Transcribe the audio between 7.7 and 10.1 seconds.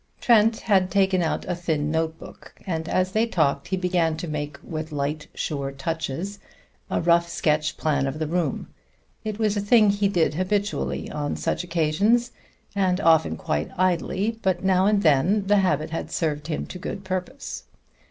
plan of the room. It was a thing he